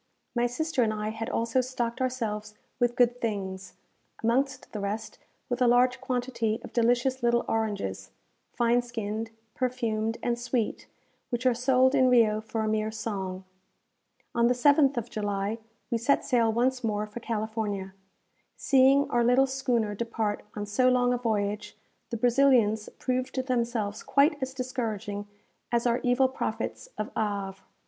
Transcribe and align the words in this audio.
My 0.35 0.47
sister 0.47 0.81
and 0.81 0.91
I 0.91 1.09
had 1.09 1.29
also 1.29 1.61
stocked 1.61 2.01
ourselves 2.01 2.55
with 2.79 2.95
good 2.95 3.21
things; 3.21 3.73
amongst 4.23 4.71
the 4.73 4.79
rest, 4.79 5.19
with 5.47 5.61
a 5.61 5.67
large 5.67 6.01
quantity 6.01 6.59
of 6.63 6.73
delicious 6.73 7.21
little 7.21 7.45
oranges, 7.47 8.09
fine 8.51 8.81
skinned, 8.81 9.29
perfumed, 9.53 10.17
and 10.23 10.39
sweet, 10.39 10.87
which 11.29 11.45
are 11.45 11.53
sold 11.53 11.93
in 11.93 12.09
Rio 12.09 12.41
for 12.41 12.61
a 12.63 12.67
mere 12.67 12.89
song. 12.89 13.43
On 14.33 14.47
the 14.47 14.55
7th 14.55 14.97
of 14.97 15.07
July 15.11 15.59
we 15.91 15.99
set 15.99 16.25
sail 16.25 16.51
once 16.51 16.83
more 16.83 17.05
for 17.05 17.19
California. 17.19 17.93
Seeing 18.55 19.07
our 19.11 19.23
little 19.23 19.45
schooner 19.45 19.93
depart 19.93 20.41
on 20.55 20.65
so 20.65 20.89
long 20.89 21.13
a 21.13 21.17
voyage, 21.19 21.77
the 22.09 22.17
Brazilians 22.17 22.89
proved 22.97 23.35
themselves 23.45 24.01
quite 24.01 24.41
as 24.41 24.55
discouraging 24.55 25.27
as 25.71 25.85
our 25.85 25.99
evil 26.01 26.27
prophets 26.27 26.89
of 26.97 27.11
Havre. 27.15 27.61